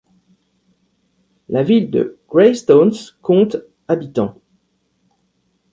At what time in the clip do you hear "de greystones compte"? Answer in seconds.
1.91-3.57